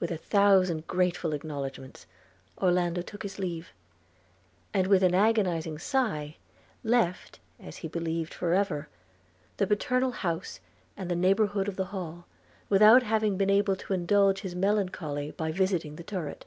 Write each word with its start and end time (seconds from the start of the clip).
With 0.00 0.10
a 0.10 0.16
thousand 0.16 0.88
grateful 0.88 1.32
acknowledgments 1.32 2.04
Orlando 2.60 3.00
took 3.00 3.22
his 3.22 3.38
leave; 3.38 3.68
and 4.74 4.88
with 4.88 5.04
an 5.04 5.14
agonizing 5.14 5.78
sigh 5.78 6.36
left, 6.82 7.38
as 7.60 7.76
he 7.76 7.86
believed 7.86 8.34
for 8.34 8.54
ever, 8.54 8.88
the 9.58 9.66
paternal 9.68 10.10
house 10.10 10.58
and 10.96 11.08
the 11.08 11.14
neighbourhood 11.14 11.68
of 11.68 11.76
the 11.76 11.84
Hall, 11.94 12.26
without 12.68 13.04
having 13.04 13.36
been 13.36 13.50
able 13.50 13.76
to 13.76 13.92
indulge 13.92 14.40
his 14.40 14.56
melancholy 14.56 15.30
by 15.30 15.52
visiting 15.52 15.94
the 15.94 16.02
turret. 16.02 16.44